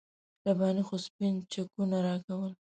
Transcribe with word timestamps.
رباني 0.45 0.81
خو 0.87 0.95
سپین 1.05 1.33
چکونه 1.51 1.97
راکول. 2.07 2.51